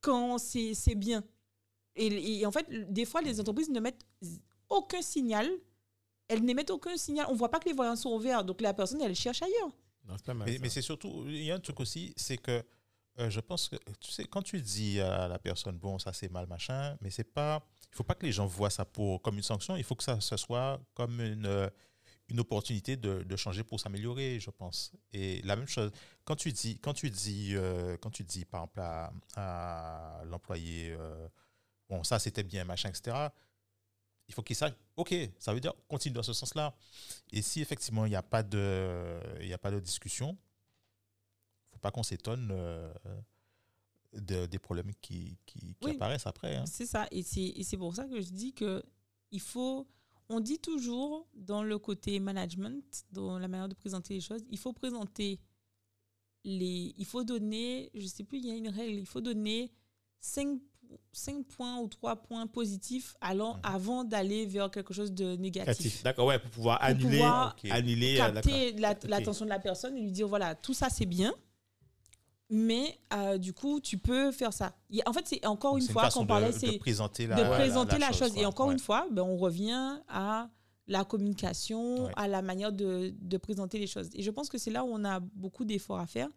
[0.00, 1.22] quand c'est c'est bien.
[1.96, 4.04] Et, et en fait, des fois, les entreprises ne mettent
[4.68, 5.48] aucun signal.
[6.26, 7.26] Elles n'émettent aucun signal.
[7.28, 8.44] On voit pas que les voyants sont ouverts.
[8.44, 9.70] Donc la personne, elle cherche ailleurs.
[10.04, 10.48] Non, c'est pas mal.
[10.48, 10.58] Mais, ça.
[10.62, 12.64] mais c'est surtout, il y a un truc aussi, c'est que
[13.20, 16.30] euh, je pense que, tu sais, quand tu dis à la personne, bon, ça c'est
[16.30, 19.36] mal, machin, mais c'est pas, il faut pas que les gens voient ça pour, comme
[19.36, 21.68] une sanction, il faut que ça, ce soit comme une, euh,
[22.28, 24.92] une opportunité de, de changer pour s'améliorer, je pense.
[25.12, 25.92] Et la même chose,
[26.24, 28.80] quand tu dis, quand tu dis, euh, quand tu dis par exemple
[29.36, 30.96] à, l'employé,
[31.88, 33.28] bon, ça c'était bien, machin, etc.
[34.26, 36.74] Il faut qu'ils sachent, ok, ça veut dire continue dans ce sens-là.
[37.30, 40.36] Et si effectivement il n'y a a pas de discussion,
[41.84, 42.90] pas qu'on s'étonne euh,
[44.14, 45.90] de- des problèmes qui, qui, qui Oui.
[45.96, 46.56] apparaissent après.
[46.56, 46.64] hein.
[46.66, 47.06] C'est ça.
[47.10, 48.82] Et c'est pour ça que je dis que
[49.30, 49.86] il faut.
[50.30, 54.56] On dit toujours dans le côté management, dans la manière de présenter les choses, il
[54.56, 55.38] faut présenter
[56.44, 56.94] les.
[56.96, 59.70] Il faut donner, je sais plus, il y a une règle, il faut donner
[60.20, 60.58] 5,
[61.48, 63.60] points ou 3 points positifs allant, Mhm.
[63.64, 66.02] avant d'aller vers quelque chose de négatif.
[66.02, 67.70] D'accord, ouais, pour pouvoir Pour annuler, pouvoir Ok.
[67.70, 71.06] annuler, euh, capter la- l'attention de la personne et lui dire voilà, tout ça c'est
[71.06, 71.34] bien.
[72.50, 74.76] Mais euh, du coup, tu peux faire ça.
[75.06, 77.50] En fait, c'est encore Donc, une fois qu'on parlait, c'est de présenter la, de la-
[77.50, 78.36] présenter la, chose.
[78.36, 78.74] Et encore Ouais.
[78.74, 80.50] une fois, ben, on revient à
[80.86, 82.12] la communication, Ouais.
[82.16, 84.10] à la manière de, de présenter les choses.
[84.14, 86.28] Et je pense que c'est là où on a beaucoup d'efforts à faire.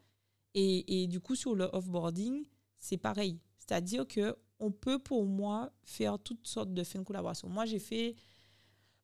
[0.54, 2.46] Et, et du coup, sur le offboarding,
[2.80, 3.40] c'est pareil.
[3.60, 7.48] C'est-à-dire que on peut, pour moi, faire toutes sortes de fins de collaboration.
[7.50, 8.16] Moi, j'ai fait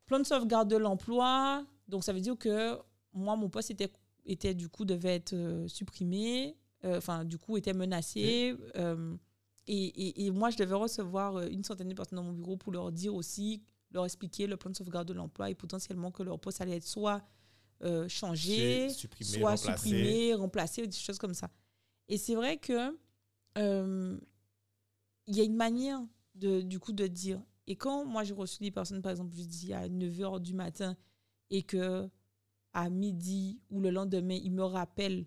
[0.08, 1.64] plan de sauvegarde de l'emploi.
[1.90, 2.80] Donc, ça veut dire que
[3.14, 3.92] moi, mon poste était,
[4.26, 6.56] était du coup, devait être euh, supprimé.
[6.86, 8.56] Euh, Enfin, du coup, était menacé.
[8.76, 9.16] Euh,
[9.68, 12.58] et, et- et moi, je devais recevoir euh, une centaine de personnes dans mon bureau
[12.58, 16.24] pour leur dire aussi, leur expliquer le plan de sauvegarde de l'emploi et potentiellement que
[16.24, 17.22] leur poste allait être soit
[17.84, 19.78] euh, changé, supprimé, soit remplacé.
[19.90, 21.50] supprimé, remplacé, des choses comme ça.
[22.10, 22.98] Et c'est vrai que
[25.28, 26.02] il y a une manière
[26.36, 27.42] de, du coup de dire.
[27.68, 30.98] Et quand moi j'ai reçu des personnes, par exemple, je dis à 9h du matin
[31.50, 32.10] et que
[32.74, 35.26] à midi ou le lendemain, ils me rappellent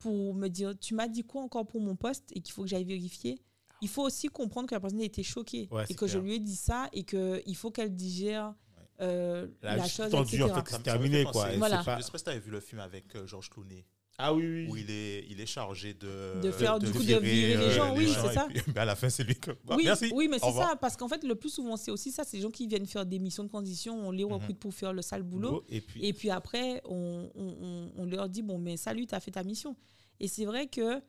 [0.00, 2.68] pour me dire Tu m'as dit quoi encore pour mon poste et qu'il faut que
[2.68, 3.40] j'aille vérifier.
[3.82, 6.34] Il faut aussi comprendre que la personne a été choquée Ouais, et que je lui
[6.34, 8.54] ai dit ça et qu'il faut qu'elle digère
[9.00, 10.50] euh, La la, chose, tendu, etc.
[10.50, 11.48] en fait, c'est terminé, quoi.
[11.56, 11.82] Voilà.
[11.98, 13.86] Je sais pas si tu avais vu le film avec euh, Georges Clooney,
[14.22, 14.66] Ah oui, oui.
[14.70, 17.96] où il est, il est chargé de, De faire, du coup, de virer les gens,
[17.96, 18.46] oui, c'est ça.
[18.48, 19.50] puis, ben, à la fin, c'est lui que.
[19.64, 20.10] Bah, oui, merci.
[20.14, 22.42] oui, mais c'est ça, parce qu'en fait, le plus souvent, c'est aussi ça, c'est les
[22.42, 25.22] gens qui viennent faire des missions de transition, on les recrute pour faire le sale
[25.22, 29.06] boulot, Et puis, et puis après, on, on- on- on leur dit, bon, mais salut,
[29.06, 29.74] tu as fait ta mission.
[30.20, 31.00] Et c'est vrai que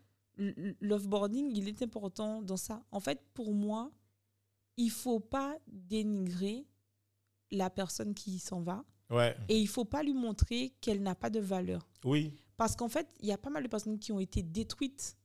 [0.79, 2.83] l'offboarding, il est important dans ça.
[2.91, 3.91] En fait, pour moi,
[4.77, 6.65] il faut pas dénigrer
[7.51, 11.29] la personne qui s'en va, ouais, et il faut pas lui montrer qu'elle n'a pas
[11.29, 11.87] de valeur.
[12.05, 12.33] oui.
[12.61, 15.17] Parce qu'en fait, il y a pas mal de personnes qui ont été détruites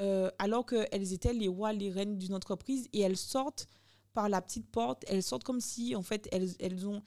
[0.00, 3.66] euh, alors qu'elles étaient les rois, les reines d'une entreprise et elles sortent
[4.12, 5.04] par la petite porte.
[5.08, 7.02] Elles sortent comme si, en fait, elles, elles ont.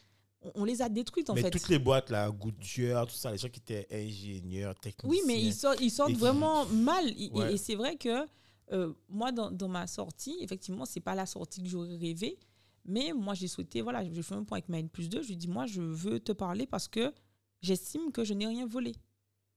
[0.56, 1.50] on- les a détruites, en mais fait.
[1.52, 5.10] toutes les boîtes, là, Goodyear, tout ça, les gens qui étaient ingénieurs, techniciens.
[5.10, 7.08] Oui, mais ils sortent, ils sortent qui- vraiment mal.
[7.18, 7.54] Et, et- Ouais.
[7.54, 8.26] et c'est vrai que
[8.74, 12.38] euh, moi, dans, dans ma sortie, effectivement, c'est pas la sortie que j'aurais rêvé.
[12.84, 15.22] Mais moi, j'ai souhaité, voilà, j'ai fait un point avec ma N plus 2.
[15.22, 17.14] Je lui dit, moi, je veux te parler parce que
[17.62, 18.92] j'estime que je n'ai rien volé.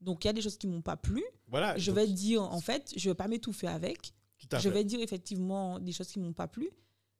[0.00, 1.24] Donc, il y a des choses qui m'ont pas plu.
[1.48, 1.76] Voilà.
[1.78, 4.12] je vais dire, en fait, je vais pas m'étouffer avec.
[4.38, 4.70] Je fait.
[4.70, 6.68] vais dire effectivement des choses qui m'ont pas plu.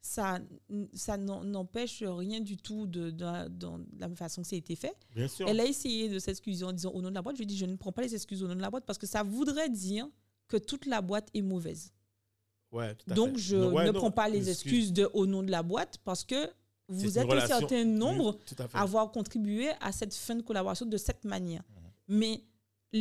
[0.03, 0.39] Ça,
[0.93, 4.95] ça n'empêche rien du tout de, de- dans la façon que ça a été fait.
[5.15, 5.49] Bien sûr.
[5.49, 7.37] Elle a essayé de s'excuser en disant au nom de la boîte.
[7.37, 8.85] Je lui ai dit, je ne prends pas les excuses au nom de la boîte
[8.87, 10.07] parce que ça voudrait dire
[10.47, 11.93] que toute la boîte est mauvaise.
[12.71, 13.39] Ouais, tout à Donc, fait.
[13.43, 14.73] je Non, ouais, ne non, prends pas les excuse.
[14.73, 16.51] excuses de, au nom de la boîte parce que
[16.89, 18.39] vous êtes un certain nombre
[18.75, 21.63] à avoir contribué à cette fin de collaboration de cette manière.
[21.75, 21.83] Mhm.
[22.19, 22.43] Mais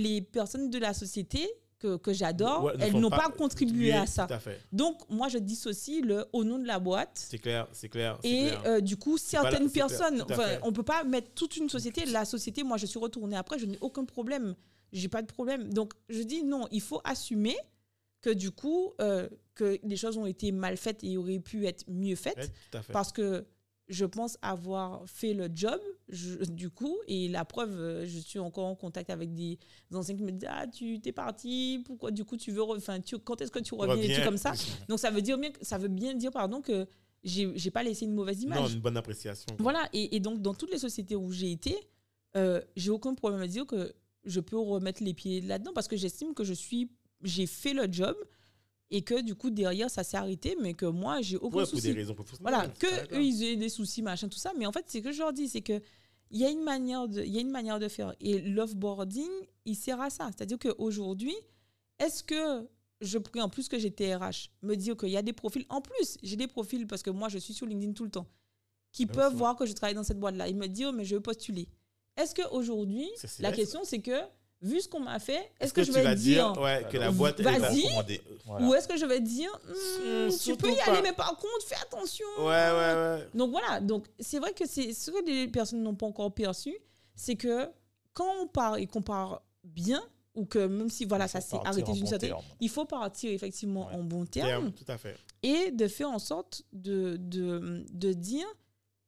[0.02, 1.48] les personnes de la société
[1.80, 4.28] que, que j'adore, Ouais, ne elles n'ont pas, contribué à ça.
[4.30, 4.40] À.
[4.72, 7.12] Donc, moi, je dissocie le au nom de la boîte.
[7.16, 8.18] C'est clair, c'est clair.
[8.24, 8.64] Et clair.
[8.66, 12.06] euh, du coup, certaines personnes, enfin, on peut pas mettre toute une société.
[12.06, 14.56] La société, moi, je suis retournée après, je n'ai aucun problème.
[14.94, 15.74] J'ai pas de problème.
[15.74, 17.58] Donc, je dis non, il faut assumer
[18.22, 21.84] que du coup, euh, que les choses ont été mal faites et auraient pu être
[21.88, 23.46] mieux faites Ouais, parce que
[23.88, 28.40] je pense avoir fait le job, je- du coup, et la preuve, euh, je suis
[28.40, 29.58] encore en contact avec des
[29.94, 32.62] anciens qui me disent Ah, tu t'es parti, pourquoi du coup tu veux.
[32.64, 34.54] Enfin, tu, quand est-ce que tu reviens, et tout comme ça.
[34.88, 36.88] Donc, ça veut, dire, bien- ça veut bien dire pardon, que
[37.24, 38.60] j'ai j'ai pas laissé une mauvaise image.
[38.60, 39.48] Non, une bonne appréciation.
[39.48, 39.58] quoi.
[39.60, 41.76] Voilà, et, et donc dans toutes les sociétés où j'ai été,
[42.38, 43.94] euh, j'ai aucun problème à dire que
[44.26, 46.92] je peux remettre les pieds là-dedans parce que j'estime que je suis,
[47.24, 48.16] j'ai fait le job
[48.96, 51.70] et que du coup derrière ça s'est arrêté, mais que moi j'ai aucun Ouais, pour
[51.72, 51.88] souci.
[51.88, 52.16] des raisons.
[52.40, 54.52] Voilà, que eux ils aient des soucis, machin, tout ça.
[54.58, 55.82] Mais en fait, c'est que je leur dis, c'est que
[56.32, 58.14] il y a une manière de, il y a une manière de faire.
[58.20, 59.30] Et l'offboarding,
[59.66, 60.30] il sert à ça.
[60.36, 61.36] C'est-à-dire qu'aujourd'hui,
[62.00, 62.68] est-ce que
[63.02, 65.82] je prie en plus que j'étais RH, me dire qu'il y a des profils, en
[65.82, 68.28] plus, j'ai des profils parce que moi je suis sur LinkedIn tout le temps,
[68.94, 70.48] qui peuvent voir que je travaille dans cette boîte-là.
[70.48, 71.68] Ils me disent, oh, mais je veux postuler.
[72.16, 74.18] Est-ce qu'aujourd'hui, Ça, c'est la question c'est que,
[74.62, 76.86] vu ce qu'on m'a fait, est-ce que, que, je tu vais vas dire, dire ouais,
[76.92, 77.84] que la boîte est vas-y.
[78.46, 78.66] Voilà.
[78.68, 80.92] ou est-ce que je vais dire, Hmm, tu peux y pas.
[80.92, 82.26] aller, mais par contre, fais attention.
[82.40, 83.28] Ouais, ouais, ouais.
[83.34, 86.76] Donc voilà, donc c'est vrai que c'est ce que les personnes n'ont pas encore perçu,
[87.16, 87.68] c'est que
[88.14, 90.02] quand on part et qu'on part bien,
[90.36, 92.30] ou que même si voilà, ça s'est arrêté d'une bon certaine.
[92.32, 92.42] terme.
[92.60, 93.96] Il faut partir effectivement Ouais.
[93.96, 95.16] en bon Terme, terme tout à fait.
[95.44, 98.46] et de faire en sorte de, de, de dire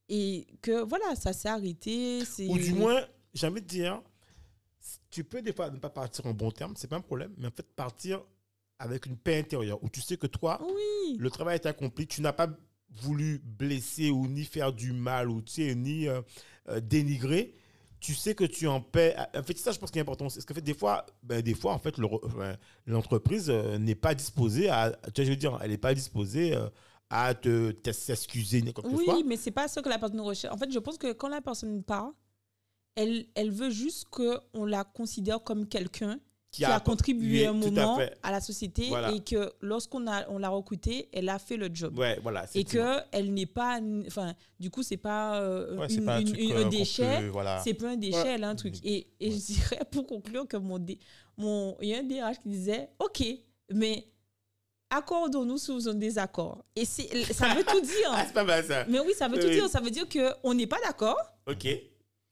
[0.10, 2.22] et que voilà, ça s'est arrêté.
[2.48, 4.02] Ou du moins, j'ai envie de dire,
[5.10, 7.48] tu peux des fois ne pas partir en bon terme, c'est pas un problème, mais
[7.48, 8.22] en fait partir
[8.80, 12.22] avec une paix intérieure où tu sais que toi, Oui, le travail est accompli, tu
[12.22, 12.48] n'as pas
[13.02, 16.22] voulu blesser ou ni faire du mal ou tu sais, ni euh,
[16.70, 17.56] euh, dénigrer.
[18.00, 19.16] Tu sais que tu es en paix.
[19.36, 20.26] En fait, c'est ça, je pense, qui est important.
[20.26, 22.08] Parce qu'en fait, des fois, ben, des fois, en fait, le
[22.86, 24.92] l'entreprise euh, n'est pas disposée à.
[24.92, 26.56] Tu vois, je veux dire, elle n'est pas disposée
[27.10, 29.16] à te te- s'excuser ni quoi que ce soit.
[29.16, 30.54] oui, mais c'est pas ce que la personne recherche.
[30.54, 32.12] En fait, je pense que quand la personne part,
[32.98, 36.20] elle, elle veut juste qu'on la considère comme quelqu'un
[36.52, 39.12] qui, a, contribué un à moment à, la société Voilà.
[39.12, 42.00] et que lorsqu'on a, on l'a recrutée, elle a fait le job.
[42.00, 42.46] Ouais, voilà.
[42.56, 46.16] et que elle n'est pas enfin du coup c'est pas euh, Ouais, c'est une- pas
[46.16, 47.62] un une- une- euh, un déchet peut- voilà.
[47.64, 50.58] c'est pas un déchet elle a un truc et, et je dirais pour conclure que
[50.58, 50.98] mon dé-
[51.38, 53.24] mon il y a un DRH qui disait ok
[53.72, 54.08] mais
[54.90, 58.86] accordons-nous sous un désaccord et c'est ça veut tout dire Ah, c'est pas mal ça.
[58.88, 61.68] mais oui ça veut tout dire ça veut dire que on n'est pas d'accord Ok.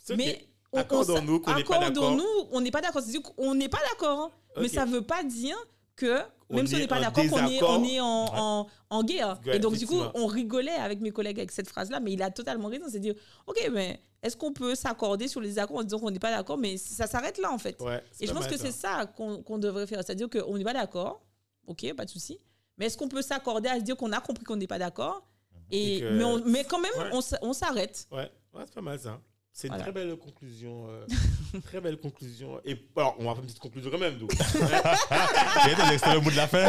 [0.03, 0.47] C'est mais
[0.79, 1.83] Accordons-nous qu'on n'est pas d'accord.
[1.85, 4.31] accordons-nous on n'est pas d'accord c'est-à-dire qu'on n'est pas d'accord hein.
[4.61, 5.55] mais ça veut pas dire
[5.95, 7.79] que On même si on est n'est pas d'accord, qu'on est, désaccord.
[7.79, 8.31] on est en, Ouais.
[8.35, 9.39] en, en guerre.
[9.45, 12.21] Ouais, et donc, du coup, on rigolait avec mes collègues avec cette phrase-là, mais il
[12.21, 12.85] a totalement raison.
[12.89, 13.15] C'est dire,
[13.47, 16.57] OK, mais est-ce qu'on peut s'accorder sur les accords en disant qu'on n'est pas d'accord
[16.57, 17.81] Mais ça s'arrête là, en fait.
[17.81, 19.99] Ouais, et je pense que c'est ça qu'on devrait faire.
[20.05, 21.21] C'est-à-dire qu'on n'est pas d'accord.
[21.65, 22.37] OK, pas de souci.
[22.77, 25.25] Mais est-ce qu'on peut s'accorder à se dire qu'on a compris qu'on n'est pas d'accord?
[25.71, 28.05] Et, Et que- mais, on- mais quand même, on on s'arrête.
[28.11, 29.17] Ouais, ouais c'est pas mal ça.
[29.57, 29.83] C'est une Voilà.
[29.83, 30.89] très belle conclusion.
[30.89, 31.05] euh,
[31.63, 32.59] très belle conclusion.
[32.65, 34.17] Et alors, on va faire une petite conclusion quand même.
[34.17, 34.25] des
[35.93, 36.65] extraits au bout de la fin.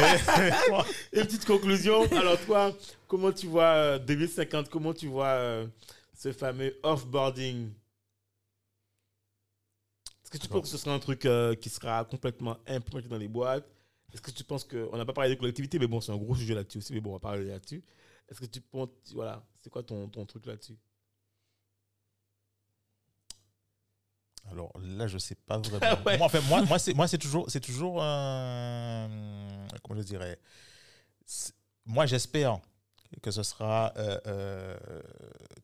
[0.00, 0.80] mais-
[1.20, 2.02] une petite conclusion.
[2.10, 2.72] Alors, toi,
[3.06, 5.66] comment tu vois euh, 2050 Comment tu vois euh,
[6.12, 7.70] ce fameux offboarding?
[10.24, 13.16] Est-ce que tu penses que ce sera un truc euh, qui sera complètement implémenté dans
[13.18, 13.64] les boîtes?
[14.12, 14.88] Est-ce que tu penses que.
[14.92, 17.00] On n'a pas parlé de collectivité, mais bon, c'est un gros sujet là-dessus aussi, mais
[17.00, 17.84] bon, on va parler là-dessus.
[18.28, 18.88] Est-ce que tu penses.
[19.12, 20.76] Voilà, c'est quoi ton, ton truc là-dessus?
[24.50, 25.78] Alors là, je sais pas vraiment.
[25.82, 26.18] Ah ouais.
[26.18, 29.08] Moi, enfin, moi, moi, c'est, moi, c'est toujours, c'est toujours un,
[29.82, 30.38] comment je dirais.
[31.24, 31.52] C'est-
[31.86, 32.58] Moi, j'espère
[33.22, 34.76] que ce sera, euh, euh,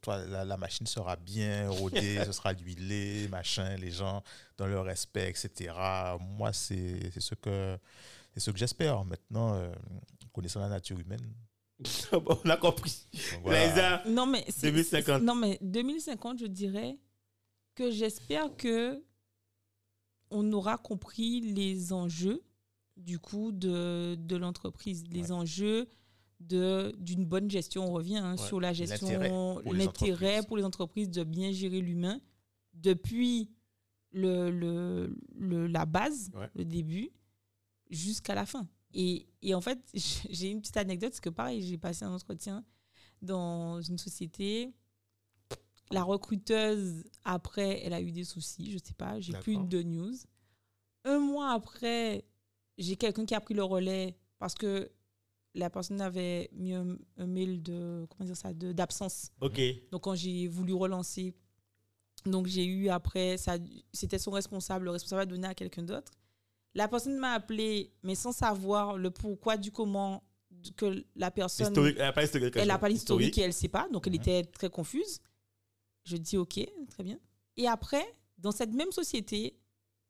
[0.00, 4.22] toi, la, la machine sera bien rodée, ce sera huilé, machin, les gens
[4.56, 5.74] dans leur respect, etc.
[6.20, 7.76] Moi, c'est, c'est ce que,
[8.34, 9.04] c'est ce que j'espère.
[9.04, 9.72] Maintenant, euh,
[10.32, 11.32] connaissant la nature humaine.
[12.12, 13.06] On a compris.
[13.42, 14.02] voilà.
[14.06, 15.18] Non, mais c'est- 2050.
[15.20, 16.96] c'est- Non, mais 2050, je dirais
[17.80, 19.02] que j'espère que
[20.30, 22.42] on aura compris les enjeux
[22.96, 25.32] du coup de, de l'entreprise, les Ouais.
[25.32, 25.88] enjeux
[26.40, 27.84] de d'une bonne gestion.
[27.86, 28.46] On revient hein, Ouais.
[28.46, 32.20] sur la gestion, l'intérêt pour les entreprises de bien gérer l'humain
[32.74, 33.50] depuis
[34.12, 36.50] le, le, le- la base, Ouais.
[36.54, 37.10] le début,
[37.88, 38.68] jusqu'à la fin.
[38.92, 39.78] Et, et en fait,
[40.30, 42.62] j'ai une petite anecdote, parce que pareil, j'ai passé un entretien
[43.22, 44.74] dans une société.
[45.90, 50.14] La recruteuse, après, elle a eu des soucis, je sais pas, j'ai plus de news.
[51.04, 52.24] Un mois après,
[52.78, 54.90] j'ai quelqu'un qui a pris le relais parce que
[55.54, 59.32] la personne avait mis un, un mail de, comment dire ça, d'absence.
[59.40, 59.60] Ok.
[59.90, 61.34] Donc, quand j'ai voulu relancer,
[62.24, 63.56] donc j'ai eu après, ça,
[63.92, 66.12] c'était son responsable, le responsable a donné à quelqu'un d'autre.
[66.74, 70.22] La personne m'a appelé, mais sans savoir le pourquoi du comment
[70.76, 71.74] que la personne.
[71.76, 73.36] Elle n'a pas l'historique.
[73.38, 75.20] Elle elle ne sait pas, donc elle était très confuse.
[76.10, 76.58] Je dis ok,
[76.90, 77.18] très bien.
[77.56, 78.04] Et après,
[78.38, 79.56] dans cette même société,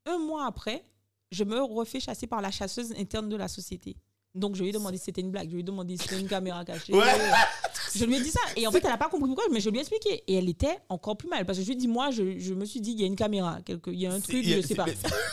[0.07, 0.83] un mois après,
[1.31, 3.97] je me refais chasser par la chasseuse interne de la société.
[4.35, 6.21] Donc je lui ai demandé si c'était une blague, je lui ai demandé si c'était
[6.21, 6.95] une caméra cachée.
[6.95, 7.03] Ouais.
[7.93, 8.39] Je lui ai dit ça.
[8.55, 10.23] Et en fait, elle n'a pas compris pourquoi, mais je lui ai expliqué.
[10.29, 11.45] Et elle était encore plus mal.
[11.45, 13.07] Parce que je lui ai dit, moi, je, je me suis dit, il y a
[13.09, 14.85] une caméra, quelque, il y a un truc, a- je sais pas.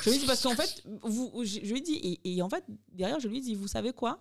[0.02, 2.42] Je lui ai dit, parce qu'en fait, vous, je, je lui ai dit, et, et
[2.42, 4.20] en fait, derrière, je lui ai dit, vous savez quoi?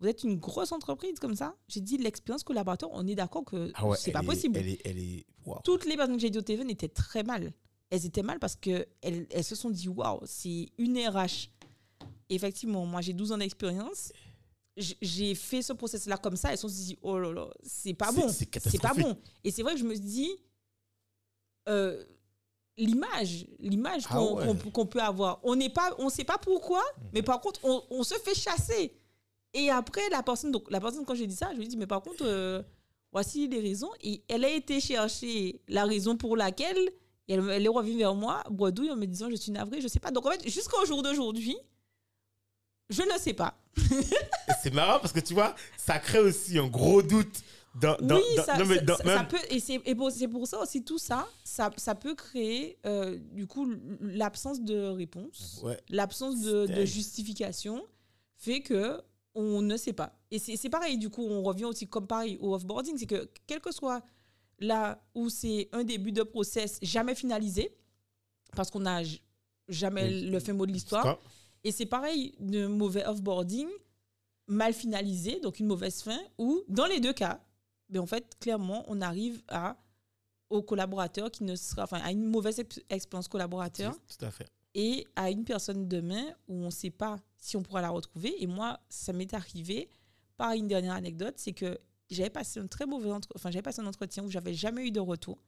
[0.00, 1.56] Vous êtes une grosse entreprise comme ça?
[1.68, 4.56] J'ai dit, l'expérience collaborateur, on est d'accord que Ah ouais, c'est pas est- possible.
[4.58, 5.26] Elle est, elle est.
[5.64, 7.52] Toutes les personnes que j'ai dit au téléphone étaient très mal.
[7.90, 11.48] Elles étaient mal parce qu'elles elles se sont dit, waouh, c'est une RH.
[12.28, 14.12] Effectivement, moi, j'ai 12 ans d'expérience.
[14.76, 16.52] J'ai fait ce process-là comme ça.
[16.52, 18.28] Elles se sont dit, oh là là, c'est pas bon.
[18.28, 19.16] c'est pas bon.
[19.42, 20.30] Et c'est vrai que je me dis,
[21.68, 22.04] euh,
[22.76, 24.84] l'image, l'image Ah qu'on ouais.
[24.86, 26.82] peut avoir, on n'est pas, on sait pas pourquoi,
[27.12, 28.92] mais par contre, on, on se fait chasser.
[29.54, 31.76] Et après, la personne, donc la personne, quand j'ai dit ça, je lui ai dit,
[31.76, 32.62] mais par contre, euh,
[33.12, 33.90] voici les raisons.
[34.02, 36.78] Et elle a été chercher la raison pour laquelle
[37.28, 40.00] elle, elle est revenue vers moi, bredouille, en me disant, je suis navrée, je sais
[40.00, 40.10] pas.
[40.10, 41.56] Donc en fait, jusqu'au jour d'aujourd'hui,
[42.90, 43.58] je ne sais pas.
[44.62, 47.42] C'est marrant parce que tu vois, ça crée aussi un gros doute
[47.80, 49.78] Dans- dans- oui, dans- ça, non, mais ça- dans- ça- même- ça peut, et c'est
[49.94, 54.88] pour, pour ça aussi, tout ça, ça, ça peut créer, euh, du coup, l'absence de
[54.88, 55.78] réponse, Ouais.
[55.90, 57.84] l'absence de, justification
[58.36, 59.00] fait que
[59.34, 60.18] on ne sait pas.
[60.30, 63.60] Et c'est pareil, du coup, on revient aussi comme pareil au offboarding, c'est que quel
[63.60, 64.02] que soit
[64.58, 67.74] là où c'est un début de process jamais finalisé,
[68.56, 69.02] parce qu'on n'a
[69.68, 70.20] jamais Oui.
[70.30, 71.18] le fin mot de l'histoire,
[71.64, 73.68] et c'est pareil de mauvais offboarding,
[74.48, 77.40] mal finalisé, donc une mauvaise fin, ou dans les deux cas,
[77.88, 79.76] ben en fait, clairement, on arrive à,
[80.50, 84.46] au collaborateur qui ne sera, enfin, à une mauvaise ex- expérience collaborateur Tout à fait.
[84.74, 88.34] et à une personne demain où on ne sait pas si on pourra la retrouver.
[88.42, 89.88] Et moi, ça m'est arrivé
[90.36, 91.78] par une dernière anecdote, c'est que
[92.10, 94.90] j'avais passé un très mauvais entre- enfin, j'avais passé un entretien où j'avais jamais eu
[94.90, 95.42] de retour.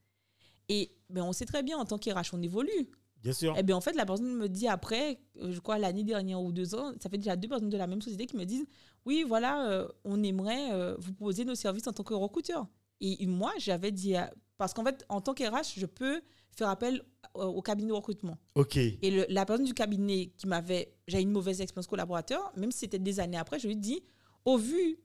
[0.68, 2.88] Et ben, on sait très bien, en tant qu'RH, on évolue.
[3.22, 3.55] Bien sûr.
[3.59, 6.53] Eh bien, en fait, la personne me dit après, euh, je crois l'année dernière ou
[6.53, 8.66] deux ans, ça fait déjà deux personnes de la même société qui me disent
[9.05, 12.66] Oui, voilà, euh, on aimerait euh, vous proposer nos services en tant que recruteur.
[13.03, 14.14] Et moi, j'avais dit,
[14.59, 16.20] parce qu'en fait, en tant qu'RH, je peux
[16.56, 17.02] faire appel
[17.36, 18.36] euh, au cabinet de recrutement.
[18.54, 18.76] Ok.
[18.76, 22.80] Et le- la personne du cabinet qui m'avait, j'ai une mauvaise expérience collaborateur, même si
[22.80, 24.02] c'était des années après, je lui dis
[24.44, 24.98] Au vu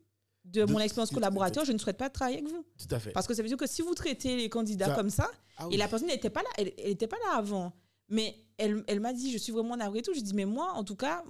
[0.46, 2.66] de, De- mon expérience collaborateur, je ne souhaite pas travailler avec vous.
[2.78, 3.12] Tout à fait.
[3.12, 5.68] Parce que ça veut dire que si vous traitez les candidats Ça- comme ça, Ah
[5.72, 7.74] et la personne n'était pas là, elle n'était pas là avant.
[8.10, 10.14] Mais elle, elle m'a dit, je suis vraiment navrée et tout.
[10.14, 11.24] Je dis, mais moi, en tout cas,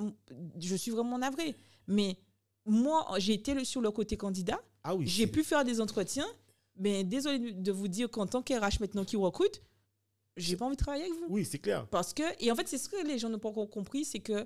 [0.60, 1.56] je suis vraiment navrée.
[1.88, 2.17] Mais
[2.65, 4.60] moi, j'ai été le- sur le côté candidat.
[4.84, 5.08] Ah oui.
[5.08, 6.28] J'ai pu faire des entretiens.
[6.78, 9.62] Mais désolé de vous dire qu'en tant qu'RH maintenant qui recrute,
[10.38, 11.26] j'ai pas envie de travailler avec vous.
[11.30, 11.88] Oui, c'est clair.
[11.88, 14.19] Parce que, et en fait, c'est ce que les gens n'ont pas encore compris, c'est
[14.19, 14.45] que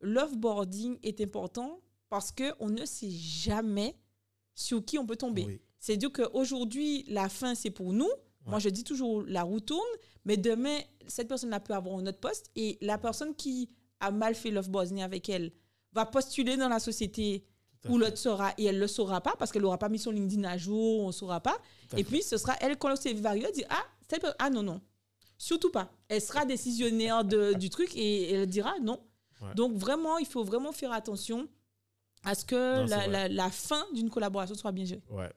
[0.00, 3.96] l'offboarding est important parce qu'on ne sait jamais
[4.54, 5.44] sur qui on peut tomber.
[5.46, 5.60] Oui.
[5.80, 8.08] C'est-à-dire qu'aujourd'hui, la fin, c'est pour nous.
[8.46, 9.80] Moi, je dis toujours, la roue tourne,
[10.26, 13.70] mais demain, cette personne-là peut avoir un autre poste et la personne qui
[14.00, 15.50] a mal fait l'offboarding avec elle
[15.92, 17.42] va postuler dans la société
[17.88, 20.10] où l'autre sera et elle ne le saura pas parce qu'elle n'aura pas mis son
[20.10, 21.56] LinkedIn à jour, on ne saura pas.
[21.94, 22.04] Et fait.
[22.04, 24.80] puis, ce sera elle, quand le CV va dit Ah, cette personne- ah non, non,
[25.38, 25.90] surtout pas.
[26.08, 29.00] Elle sera décisionnaire de- du truc et elle dira non.
[29.40, 29.54] Ouais.
[29.54, 31.48] Donc, vraiment, il faut vraiment faire attention
[32.24, 35.02] à ce que Non, c'est la, la- la fin d'une collaboration soit bien gérée.
[35.10, 35.30] Ouais.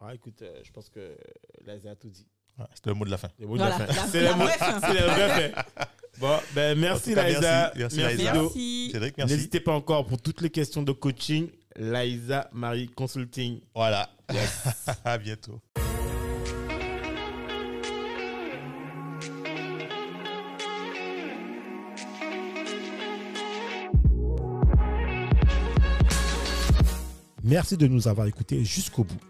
[0.00, 1.16] Ah, écoute, euh, je pense que
[1.64, 2.26] Laïsa a tout dit.
[2.58, 3.28] Ouais, C'était le mot de la fin.
[3.38, 4.02] Les mots de Voilà, la fin.
[4.02, 4.80] la- C'est la les mots- vraie fin.
[4.80, 5.54] c'est.
[6.20, 7.72] Bon, ben merci Laïsa.
[7.74, 7.96] merci.
[7.98, 8.22] Merci.
[8.22, 8.90] Merci.
[8.92, 9.34] Cédric, merci.
[9.34, 11.48] N'hésitez pas encore pour toutes les questions de coaching.
[11.76, 13.60] Laïsa Marie Consulting.
[13.74, 14.08] Voilà.
[15.04, 15.60] à bientôt.
[27.44, 29.20] Merci de nous avoir écoutés jusqu'au bout.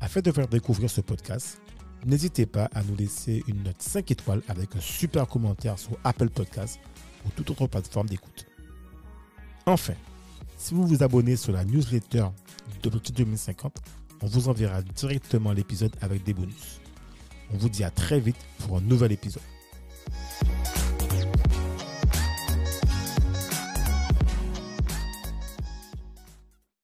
[0.00, 1.60] Afin de faire découvrir ce podcast,
[2.04, 6.30] n'hésitez pas à nous laisser une note 5 étoiles avec un super commentaire sur Apple
[6.30, 6.78] Podcasts
[7.24, 8.46] ou toute autre plateforme d'écoute.
[9.66, 9.94] Enfin,
[10.56, 12.26] si vous vous abonnez sur la newsletter
[12.84, 13.76] d'Objectif 2050,
[14.22, 16.80] on vous enverra directement l'épisode avec des bonus.
[17.52, 19.42] On vous dit à très vite pour un nouvel épisode.